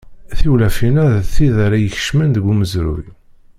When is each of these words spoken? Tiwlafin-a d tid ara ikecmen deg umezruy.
Tiwlafin-a 0.37 1.05
d 1.13 1.17
tid 1.33 1.55
ara 1.65 1.77
ikecmen 1.79 2.29
deg 2.33 2.43
umezruy. 2.51 3.05